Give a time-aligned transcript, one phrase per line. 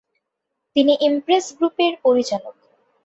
[0.75, 2.55] তিনি ইমপ্রেস গ্রুপের পরিচালক।